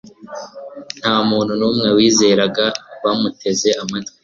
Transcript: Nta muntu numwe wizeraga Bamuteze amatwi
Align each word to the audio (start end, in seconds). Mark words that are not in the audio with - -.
Nta 0.99 1.15
muntu 1.29 1.51
numwe 1.59 1.87
wizeraga 1.97 2.65
Bamuteze 3.01 3.69
amatwi 3.81 4.17